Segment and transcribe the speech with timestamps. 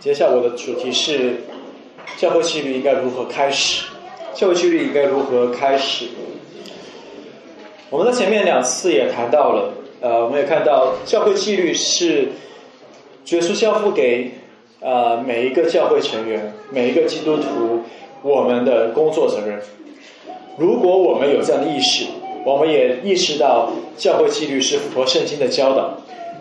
[0.00, 1.42] 接下来我的主题是
[2.16, 3.84] 教会纪律应该如何开始？
[4.32, 6.06] 教会纪律应该如何开始？
[7.90, 12.28] 我们在前面两次也谈到了，呃，我们也看到教会纪律是
[13.26, 14.30] 耶稣交付给
[14.78, 17.82] 呃每一个教会成员、每一个基督徒
[18.22, 19.60] 我们的工作责任。
[20.56, 22.06] 如果我们有这样的意识，
[22.44, 25.98] 我们也意识到教会纪律是符合圣经的教导。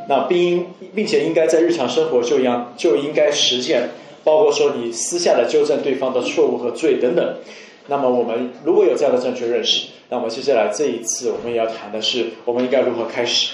[0.08, 0.66] 那并
[0.96, 3.90] 并且应该在日常生活就应就应该实践，
[4.24, 7.36] 包括说你私下的纠正对方的错误和罪等等。
[7.88, 13.54] 那么我们如果有这样的正确认识，那么接下来这一次我们也要谈的是我们应该如何开始。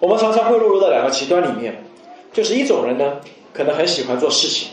[0.00, 1.82] 我们常常会落入到两个极端里面，
[2.32, 3.16] 就是一种人呢，
[3.52, 4.68] 可能很喜欢做事情，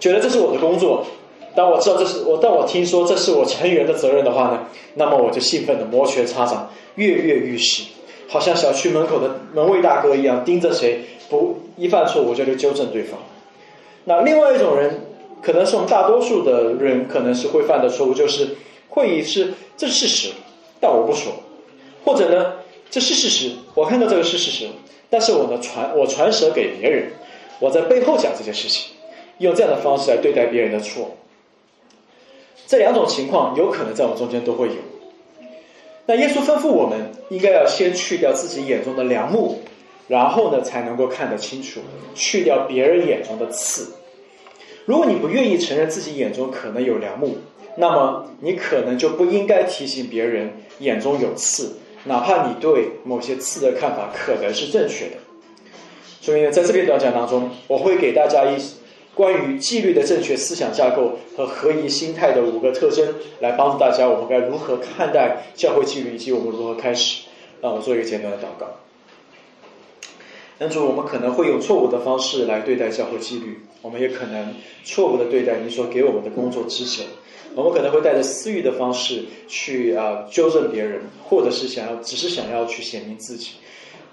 [0.00, 1.06] 觉得这是我的工作。
[1.54, 7.84] 当我知道这是我，当我听说这是我成员的责任的话呢，那么我就兴奋的摩拳擦掌，跃跃欲试。
[8.34, 13.20] 好像小区门口的门卫大哥一样，盯着谁不一犯错我就去纠正对方。
[14.06, 15.02] 那另外一种人，
[15.40, 18.56] 可能是我们大多数的人可能是会犯的错误，就是
[18.88, 20.32] 会议是这是事实，
[20.80, 21.32] 但我不说，
[22.04, 22.54] 或者呢
[22.90, 24.66] 这是事实，我看到这个是事实，
[25.08, 27.12] 但是我呢传我传舌给别人，
[27.60, 28.96] 我在背后讲这件事情，
[29.38, 31.12] 用这样的方式来对待别人的错。
[32.66, 34.74] 这两种情况有可能在我们中间都会有。
[36.06, 39.60] 那耶稣吩咐我们，应该要先去掉自己眼中的梁木，
[40.06, 41.80] 然后呢，才能够看得清楚，
[42.14, 43.94] 去掉别人眼中的刺。
[44.84, 47.38] 如果你不愿意承认自己眼中可能有梁木，
[47.76, 55.16] 那么你可能就不应该提醒别人眼中有刺，哪怕你对某些刺的看法可能是正确的。
[56.20, 58.56] 所以呢，在这篇短讲当中，我会给大家一。
[59.14, 67.24] 关于纪律的正确思想架构和合一心态的五个特征，来帮助大家，我们该如何看待教会纪律，以及我们如何开始。
[67.60, 68.66] 让我做一个简短的祷告。
[70.58, 74.54] 恩主，我们可能会用错误的方式来对待教会纪律，我们也可能
[74.84, 77.04] 错误的对待你所给我们的工作职责。
[77.54, 83.52] 我们可能会带着私欲的方式去啊纠正别人，或者是想要只是想要去显明自己。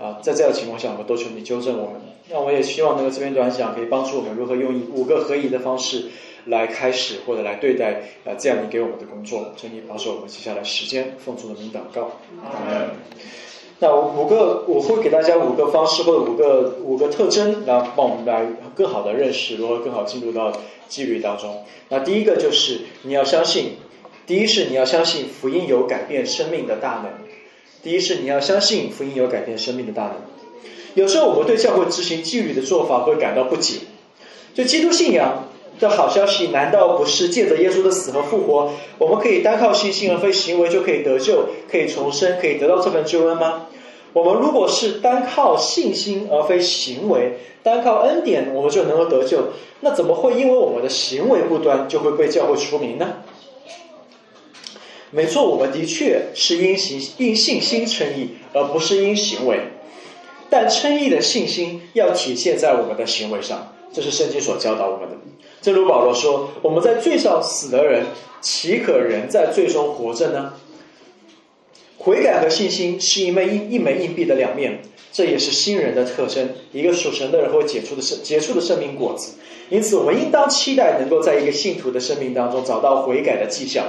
[0.01, 2.01] 啊，在这样的情况下，我们都求你纠正我们。
[2.29, 6.05] 那我也希望能够这篇短讲可以帮助我们如何用五个合一的方式
[6.45, 9.53] 来开始或者来对待啊这样你给我们的工作。
[9.55, 12.11] 求你保守我们接下来时间，奉主的名祷告。
[13.79, 18.45] 那五个我会给大家五个方式或者五个五个特征，然后帮我们来
[18.75, 20.53] 更好的认识如何更好进入到
[20.87, 21.63] 纪律当中。
[21.89, 23.77] 那第一个就是你要相信，
[24.25, 27.20] 第一是你要相信福音有改变生命的大能。
[27.83, 30.13] 第一是你要相信福音有改变生命的大能。
[30.93, 33.75] 有时候我们对教会执行纪律的做法会感到不解。
[34.53, 35.47] 就基督信仰
[35.79, 43.67] 的好消息，难道不是借着耶稣的死和复活，我们可以单靠信心而非行为就可以得救、可以重生、可以得到这份救恩吗？
[44.13, 49.39] 我们如果是单靠信心而非行为，单靠恩典我们就能够得救，
[49.79, 53.23] 那怎么会因为我们的行为不端就会被教会除名呢？
[55.11, 59.59] 没错，我们的确是因行因信心称义，而不是因行为。
[60.49, 65.15] 但称义的信心要体现在我们的行为上，这是圣经所教导我们的。
[65.61, 68.05] 正如保罗说：“我们在罪上死的人，
[68.41, 70.53] 岂可仍在罪中活着呢？”
[71.99, 76.49] 悔改和信心是一枚一一枚硬币的两面，这也是新人的特征。
[76.71, 79.33] 一个属神的人会结出的生结出的生命果子。
[79.69, 83.85] 因此，我们应当期待能够在一个信徒的生命当中找到悔改的迹象。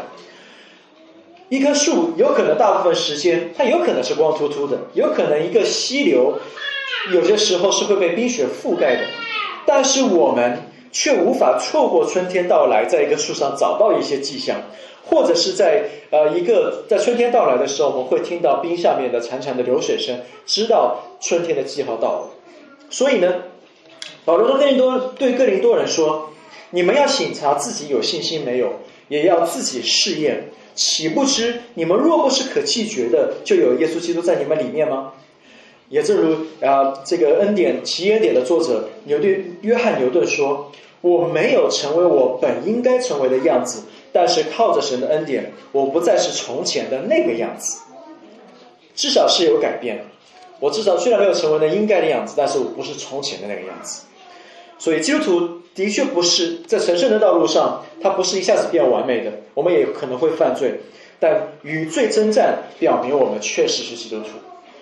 [1.52, 6.38] 一棵树有可能大部分时间，它有可能是光秃秃的，有可能一个溪流，
[7.12, 9.02] 有些时候是会被冰雪覆盖的，
[9.66, 10.62] 但是我们
[10.92, 14.62] 却无法错过春天到来，在一个树上找到一些迹象，
[15.04, 22.30] 或者是在呃一个在春天到来的时候，我们会听到冰下面的潺潺的流水声，知道春天的记号到了。
[22.88, 23.30] 所以呢，
[24.24, 26.30] 保罗对哥林多对哥林多人说
[26.72, 28.72] ：“你们要醒察自己有信心没有，
[29.08, 35.12] 也要自己试验。”岂不知你们若不是可弃绝的，就有耶稣基督在你们里面吗？
[35.88, 40.72] 也正如啊，这个恩典奇恩典的作者牛顿约翰牛顿说
[41.02, 47.82] ：“我没有成为我本应该成为的样子，但是靠着神的恩典，我不再是从前的那个样子，
[48.94, 50.06] 至少是有改变。
[50.60, 54.04] 我至少虽然没有成为那应该的样子，但是我不是从前的那个样子。
[54.82, 59.32] 所以基督徒。”的确不是在神圣的道路上，它不是一下子变完美的。
[59.54, 60.80] 我们也可能会犯罪，
[61.18, 64.28] 但与罪征战，表明我们确实是基督徒。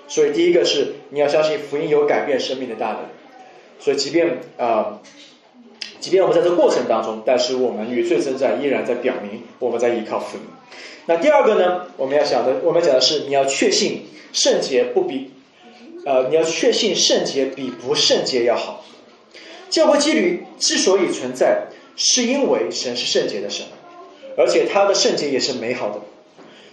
[0.09, 2.99] 所以第一个是你要相信福音有改变生命的大能。
[3.79, 4.99] 所以即便啊，
[6.01, 10.43] 即便我们在这过程当中，但是我们与罪征战依然在表明我们在依靠福音。
[11.07, 15.31] 那第二个呢，我们要想的，我们讲的是你要确信圣洁不比，
[16.05, 18.85] 呃，你要确信圣洁比不圣洁要好。
[19.71, 23.65] 教会纪律之所以存在，是因为神是圣洁的神，
[24.37, 26.01] 而且他的圣洁也是美好的。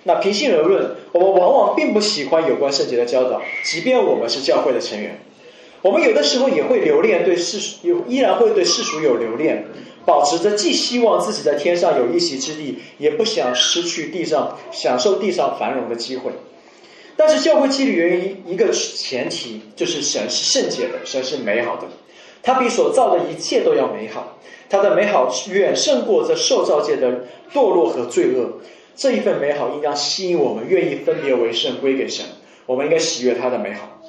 [0.03, 5.19] 那平心而论，我们往往并不喜欢有关圣洁的教导，即便我们是教会的成员，
[5.81, 9.65] 我们有的时候也会留恋对世俗，有依然会对世俗有留恋，
[10.05, 16.31] 保持着既希望自己在天上有一席之地，也不想失去地上享受地上繁荣的机会。
[17.17, 21.87] 但是教会纪律源于一个前提，就是神是圣洁的，神是美好的，
[22.43, 24.37] 他比所造的一切都要美好，
[24.69, 28.59] 他的美好远胜过这受造界的堕落和罪恶。
[28.95, 32.25] 这一份美好应当吸引我们，愿意分别为圣归给神。
[32.65, 34.01] 我们应该喜悦他的美好。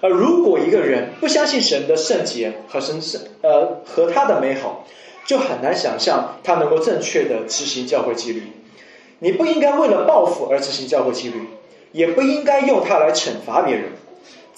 [0.00, 4.86] 而如果一个人不相信神的圣洁和神圣，呃，和他的美好，
[5.26, 8.42] 就很难想象他能够正确的执行教会纪律。
[9.18, 11.40] 你不应该为了报复而执行教会纪律，
[11.90, 13.86] 也不应该用它来惩罚别人。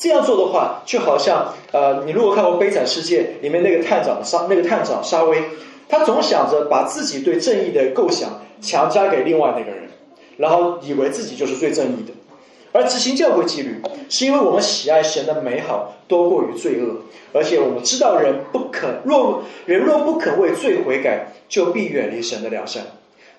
[0.00, 5.40] 这样做的话，就好像，呃，你如果看过《悲惨世界》里面那个探长沙，那个探长沙威，
[5.88, 8.40] 他总想着把自己对正义的构想。
[8.62, 9.88] 强加给另外那个人，
[10.36, 12.12] 然后以为自己就是最正义的，
[12.72, 13.80] 而执行教会纪律，
[14.10, 16.96] 是因为我们喜爱神的美好多过于罪恶，
[17.32, 22.82] 而且我们知道人不肯若人若不肯为罪悔改，就必远离神的良善。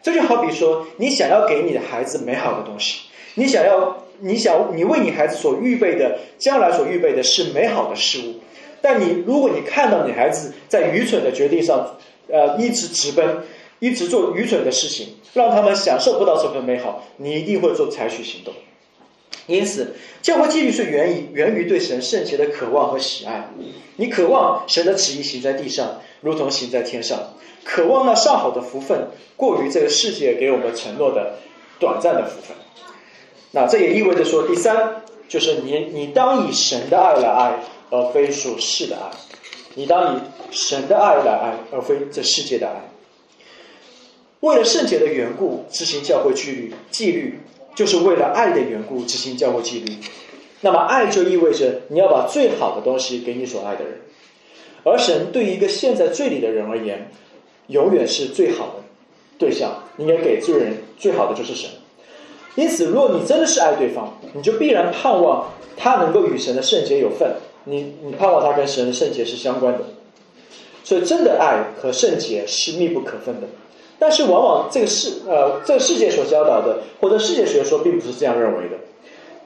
[0.02, 3.02] 这就好比说，你想要给你的孩子美好的东西，
[3.36, 8.36] 你想要你想你为你孩子所预备的将来所预备的是美好的事物，
[8.82, 11.98] 但你如果你看到你孩子在愚蠢的决定上，
[12.30, 13.44] 呃，一直直奔。
[13.84, 18.54] 一直做愚蠢的事情，让他们享受不到这份美好，你一定会做采取行动。
[19.48, 23.50] 因此，教会纪律是源于源于对神圣洁的渴望和喜爱。
[23.96, 27.34] 你渴望神的旨意行在地上，如同行在天上；
[27.64, 31.38] 渴望那上好的福分，过于这个世界给我们承诺的
[31.80, 32.56] 短暂的福分。
[33.52, 37.60] 那这也意味着说，第三就是你你当以神的爱来爱，
[37.90, 39.12] 而非属世的爱；
[39.76, 40.20] 你当以
[40.52, 42.74] 神的爱来爱，而非这世界的爱。
[44.40, 47.40] 为了圣洁的缘故执行教会纪律，纪律
[47.76, 49.94] 就是为了爱的缘故执行教会纪律。
[50.62, 54.00] 那么爱就意味着你要把最好的东西给你所爱的人，
[54.84, 57.12] 而神对于一个陷在罪里的人而言，
[57.68, 58.84] 永远是最好的
[59.38, 59.84] 对象。
[59.98, 61.70] 应该给罪人最好的就是神。
[62.56, 67.32] 因此，如果你真的是爱对方，你就必然盼望他能够与神的圣洁有份。
[67.64, 69.80] 你你盼望他跟神的圣洁是相关的。
[70.84, 73.48] 所以，真的爱和圣洁是密不可分的。
[73.98, 78.76] 但是，往往这个世呃，这个世界所教导的，或者世界学说，并不是这样认为的。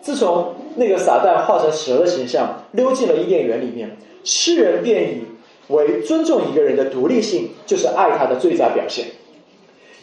[0.01, 5.23] 自从那个撒旦化成蛇的形象溜进了伊甸园里面，诗人便以
[5.67, 9.07] 为尊重一个人的独立性就是爱他的最佳表现。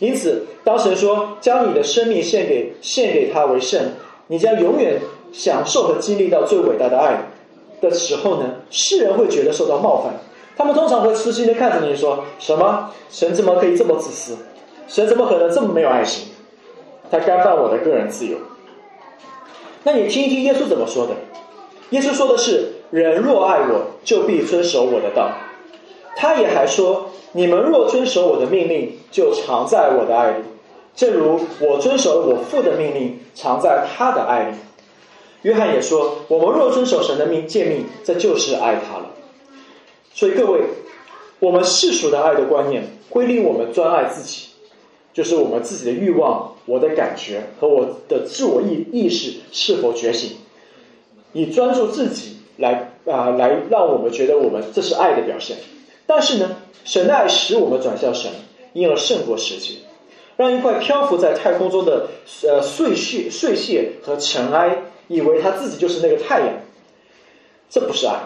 [0.02, 3.80] 因此，当神说将你的生命献给献给他为圣，
[4.26, 5.00] 你将永远
[5.32, 7.16] 享受和经历到最伟大的爱
[7.80, 10.12] 的时候呢，世人会觉得受到冒犯。
[10.56, 12.90] 他们通常会吃惊的看着你说：“什么？
[13.10, 14.36] 神怎么可以这么自私？
[14.88, 16.26] 神怎么可能这么没有爱心？
[17.08, 18.36] 他干犯我的个人自由。”
[19.84, 21.12] 那你听一听耶稣怎么说的？
[21.90, 25.30] 耶稣说的是：“人若爱我，就必遵守我的道。”
[26.16, 30.44] 他也还说：“你们若遵守我的命令，就常在我的爱里，
[30.94, 34.56] 正如我遵守了我父的命令，常在他的爱里。”
[35.42, 39.10] 约翰也说：“我们若遵守神的命诫命，这就是爱他了。”
[40.14, 40.60] 所以各位，
[41.40, 44.48] 我们世俗的爱的观念会令我们专爱自己，
[45.12, 50.36] 就是我们自己的欲望、我的感觉和我的自我意意识是否觉醒，
[51.32, 55.56] 以专注自己来啊来让我们觉得我们这是爱的表现。
[56.14, 58.30] 但是呢，神的爱使我们转向神，
[58.74, 59.76] 因而胜过世界，
[60.36, 62.08] 让一块漂浮在太空中的
[62.42, 64.76] 呃碎屑碎屑和尘埃，
[65.08, 66.48] 以为他自己就是那个太阳，
[67.70, 68.16] 这不是爱。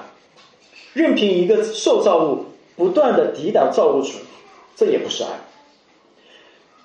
[0.95, 4.15] 任凭一个受造物不断的抵挡造物主，
[4.75, 5.29] 这也不是爱。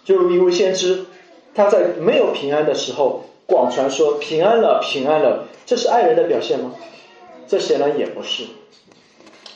[0.05, 1.08] 就如一位先知，
[1.55, 6.75] 他在没有平安的时候广传说平安了，平安了，这是爱人的表现吗？
[7.48, 8.43] 这显然也不是。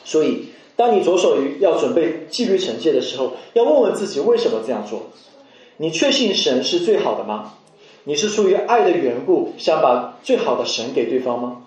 [0.04, 5.04] 所以，当你着手于要准备纪律惩戒的时候，要问问自己为什么这样做？
[5.78, 7.54] 你确信神是最好的吗？
[8.04, 11.62] 你是出于爱的缘故，想把最好的神给对方吗？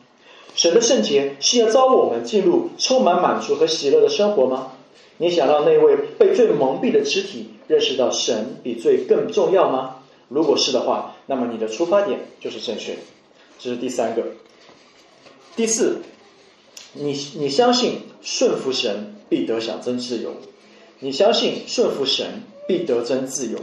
[0.56, 4.74] 神的圣洁是要招我们进入充满满足和喜乐的生活吗？
[5.18, 9.98] 你想让那位被罪蒙蔽的肢体认识到神比罪更重要吗？
[10.28, 12.96] 如果是的话，那么你的出发点就是正确。
[13.60, 14.24] 这是第三个。
[15.56, 16.02] 第四，
[16.94, 20.32] 你你相信顺服神必得享真自由？
[21.00, 22.26] 你相信顺服神
[22.68, 23.60] 必得真自由？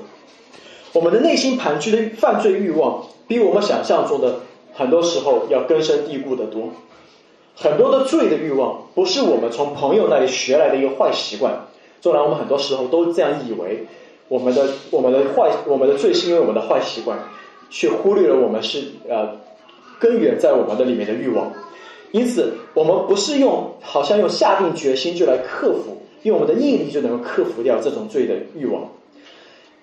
[0.93, 4.41] 我们的内心盘踞的犯罪欲望，比我们想象中的
[4.73, 6.71] 很多时候要根深蒂固的多。
[7.55, 11.67] 很多的罪的欲望，不是我们从朋友那里学来的一个坏习惯。
[12.01, 13.87] 纵然我们很多时候都这样以为，
[14.29, 17.19] 我们的我们的坏我们的罪是因为我们的坏习惯，
[17.71, 19.37] 却忽略了我们是呃
[19.99, 21.53] 根源在我们的里面的欲望。
[22.13, 28.89] 因此，我们不是用好像用下定决心就来克服，用我们的毅力就能够克服掉这种罪的欲望。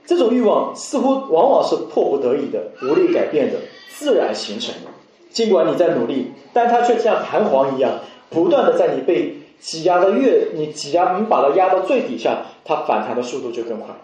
[0.05, 3.59] 这种欲望似乎往往是迫不得已的、无力改变的、
[3.95, 4.89] 自然形成的。
[5.31, 7.99] 尽管你在努力，但它却像弹簧一样，
[8.29, 13.95] 不断的在你被挤压的越你挤压，你把它压到最底下，它反弹的速度就更快。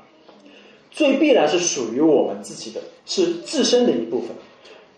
[0.91, 4.29] 罪必然是属于我们自己的，是自身的一部分。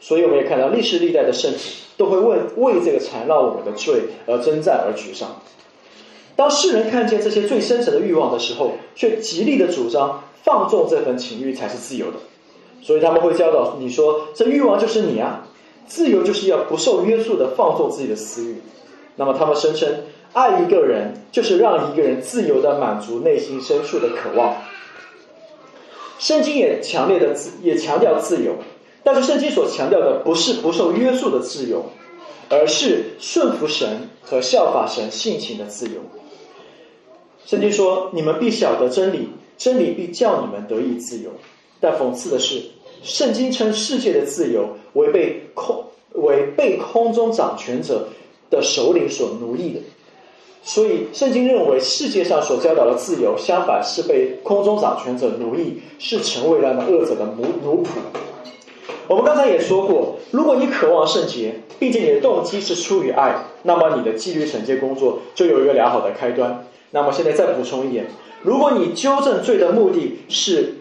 [0.01, 1.59] 所以我们也看到历史历代的圣徒
[1.95, 5.39] 都会为为这个缠绕我们的罪而征战而沮丧。
[6.35, 12.17] 当世人看见这些最深层的欲望的时候，却极力的主张放纵这份情欲才是自由的。
[12.81, 15.47] 所以他们会教导你说：“这欲望就是你啊。”
[15.87, 18.55] 自由就是要不受约束的放纵自己的私欲，
[19.17, 24.55] 那么他们声称爱一个人就是让一个人自由的满足内心深处的渴望。
[26.17, 28.53] 圣经也强烈的也强调自由，
[29.03, 31.85] 但是圣经所强调的不是不受约束的自由，
[32.49, 36.01] 而是顺服神和效法神性情的自由。
[37.45, 41.31] 圣经说：“你们必晓得真理，真理必叫你们得以自由。”
[41.79, 42.61] 但讽刺的是。
[43.03, 48.07] 圣经称世界的自由为被空为被空中掌权者
[48.51, 49.79] 的首领所奴役的，
[50.61, 57.87] 所以圣经认为世界上所教导的自由，相反是被空中掌权者奴役，是成为了那恶者的奴奴仆。
[59.11, 66.65] 我们刚才也说过，如果你渴望圣洁，并且你的动机是出于爱，那么你的纪律惩戒工作就有一个良好的开端。
[66.91, 68.05] 那么现在再补充一点，
[68.41, 70.75] 如果你纠正罪的目的是。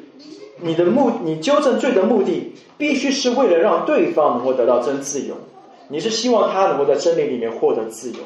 [0.62, 5.34] 你的目，你纠正罪的目的，必须是为了让对方能够得到真自由。
[5.88, 8.18] 你是希望他能够在真理里面获得自由。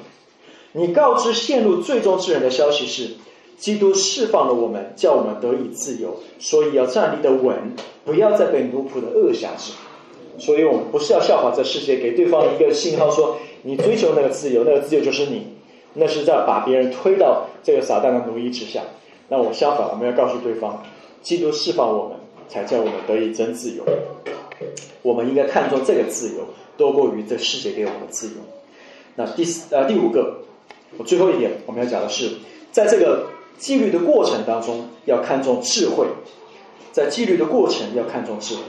[0.72, 3.10] 你告知陷入罪中之人的消息是，
[3.56, 9.72] 基督释放了我们，叫我们得以自由，所以要站立的稳，不要再被奴仆的恶辖制。
[10.38, 15.46] 所以我们不是要效仿这世界，给对方一个信号说，你追求那个自由，那个自由就是你，
[15.94, 18.82] 那是在把别人推到这个撒旦的奴役之下。
[19.28, 20.82] 那我相反，我们要告诉对方，
[21.22, 22.18] 基督释放我们。
[22.46, 23.82] 才叫我们得以真自由。
[25.00, 26.44] 我们应该看重这个自由，
[26.76, 28.34] 多过于这世界给我们的自由。
[29.16, 30.40] 那第四呃第五个，
[30.98, 32.32] 我最后一点我们要讲的是，
[32.70, 36.06] 在这个纪律的过程当中，要看重智慧。
[36.92, 38.62] 在纪律的过程要看重智慧。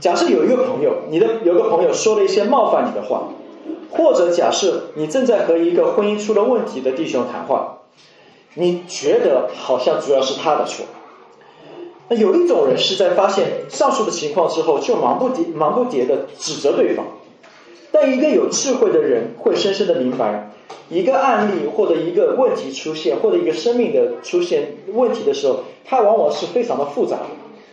[0.00, 3.28] 假设有一个朋友，你的有个朋友说了一些冒犯你的话，
[3.90, 7.78] 或者假设你正在和一个婚姻出了问题的弟兄谈话，
[8.54, 10.86] 你觉得好像主要是他的错。
[12.08, 17.06] 那有一种人是在发现上述的情况之后，就忙不迭、忙不迭的指责对方。
[17.90, 20.50] 但一个有智慧的人会深深的明白，
[20.90, 27.18] 一个案例或者一个问题出现，或者一个生命的出现问题的时候，它往往是非常的复杂。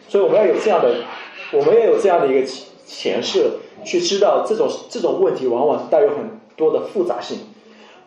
[0.08, 0.94] 所以我们要有这样的，
[1.52, 2.48] 我们要有这样的一个
[2.86, 7.40] 前设，去知道这种这种问题往往带有很多的复杂性。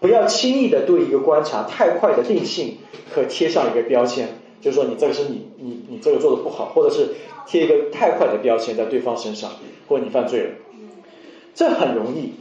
[0.01, 2.79] 不要轻易的对一个观察太快的定性
[3.15, 4.41] 和贴上一个标签。
[4.61, 7.09] 就是说，你这个是你你你这个做的不好，或者是
[7.47, 9.51] 贴一个太快的标签在对方身上，
[9.87, 10.51] 或你犯罪了，
[11.55, 12.33] 这很容易，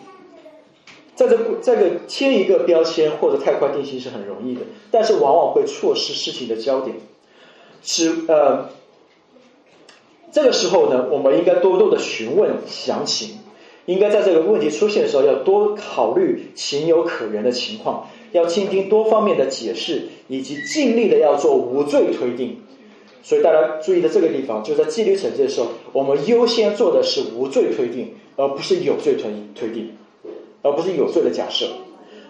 [1.16, 6.96] 在这这个贴一个标签或者太快定性是很容易的，但是往往会错失事情的焦点。
[7.82, 8.70] 是呃，
[10.34, 13.38] 这个时候呢，我们应该多多的询问详情，
[13.86, 18.10] 应该在这个问题出现的时候要多考虑情有可原的情况。
[18.32, 22.58] 要倾听多方面的解释，以及尽力的要做无罪推定。
[23.22, 29.92] 所以大家注意的这个地方，就在纪律惩戒的时候，我们优先做的是无罪推定，而不是有罪推推定，
[30.64, 31.68] 而不是有罪的假设。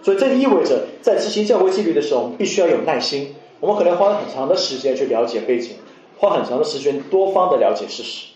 [0.01, 3.33] 所以这意味着，在执行教会纪律的时候，我们必须要有耐心。
[3.62, 5.77] 我们可能花了很长的时间去了解背景，
[6.24, 8.27] 花很长的时间多方的了解事实。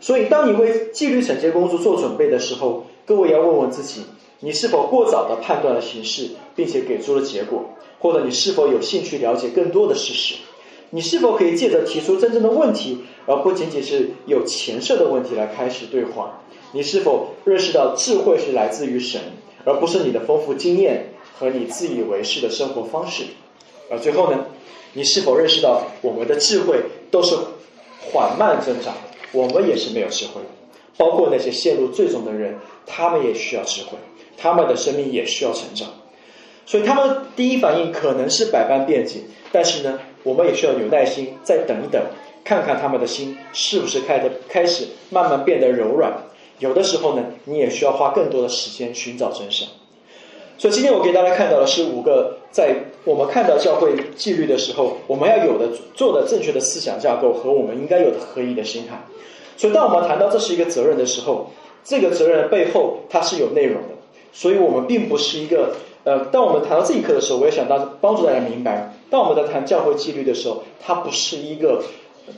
[0.00, 4.02] 所以，当你为纪律惩戒工作做准备的时候，各位要问问自己。
[4.40, 7.62] 你是否过早的判断了形势，并且给出了结果？
[8.00, 10.34] 或者你是否有兴趣了解更多的事实？
[10.90, 16.40] 你是否可以借着提出真正的问题，而不仅仅是有前设的问题来开始对话？
[16.72, 19.20] 你是否认识到智慧是来自于神，
[19.64, 23.22] 而不是你的丰富经验和你自以为是的生活方式？
[23.88, 24.44] 而最后呢？
[24.94, 26.76] 你是否认识到我们的智慧
[27.12, 27.36] 都是
[28.00, 28.92] 缓慢增长？
[29.30, 30.40] 我们也是没有智慧，
[30.96, 33.90] 包括那些陷入最终的人，他们也需要智慧。
[34.36, 35.88] 他们的生命也需要成长，
[36.66, 39.20] 所以他们第一反应可能是百般辩解，
[39.52, 42.02] 但是呢，我们也需要有耐心，再等一等，
[42.42, 46.12] 看看他们的心是不是开的开始慢慢变得柔软。
[46.58, 49.68] 有的时候呢，你也需要花更多的时间寻找真相。
[50.62, 58.96] 所以今天我给大家看到的是五个，在我们看到教会纪律的时候，我们要有的做的正确的思想架构和我们应该有的合一的心态。
[59.56, 61.50] 所以当我们谈到这是一个责任的时候，
[61.82, 63.88] 这个责任的背后它是有内容的。
[64.32, 71.82] 所以我们并不是一个呃，当我们谈到这一课的时候，我也想到帮助大家明白，当我们在谈教会纪律的时候，它不是一个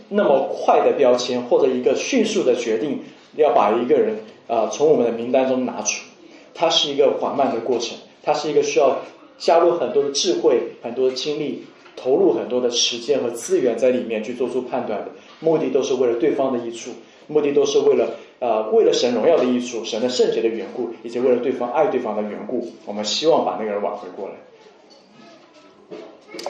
[0.08, 3.00] 那么快的标签或者一个迅速的决定
[3.36, 4.16] 要把一个人
[4.48, 6.06] 啊从我们的名单中拿出，
[6.54, 7.98] 它是一个缓慢的过程。
[8.24, 8.98] 它是一个需要
[9.38, 16.90] 加入很多的智慧、很多的精力、投入很多的时间和资源在里面去做出判断的，目的都是为了对方的益处，
[17.26, 24.34] 目的都是为了呃为了神荣耀的益处、神的圣洁的缘故，以及为了对方爱对方的缘故，我们希望把那个人挽回过来。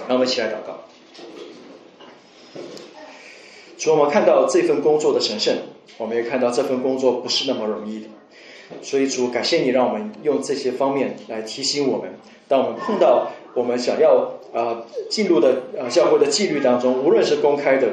[0.09, 0.81] 让我们一起来祷告。
[3.77, 5.57] 从我们看到这份工作的神圣，
[5.99, 8.07] 我们也看到这份工作不是那么容易的。
[8.83, 12.11] 所以主，感谢你让我们用这些方面来提醒我们，
[12.49, 17.89] 当我们碰到我们想要啊进入的呃教会的纪律当中，无论是公开的，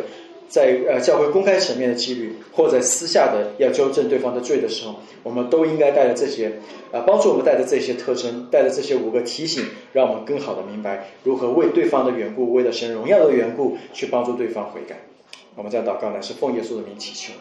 [0.48, 6.54] 在呃教会公开层面的纪律，或者私下的要纠正对方的罪的时候，我们都应该带着这些
[6.92, 14.96] 啊帮助我们带着这些特征，带着这些五个提醒，让我们更好的明白如何为对方的缘故，为了神荣耀的缘故去帮助对方悔改。
[15.56, 17.34] 我们在祷告呢，是奉耶稣的名祈求。